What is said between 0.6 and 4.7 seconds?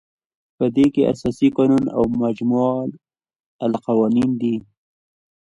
دې کې اساسي قانون او مجمع القوانین دي.